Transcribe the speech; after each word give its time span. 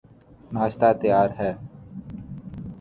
ناشتہ 0.53 0.89
تیار 1.01 1.29
ہے 1.39 1.51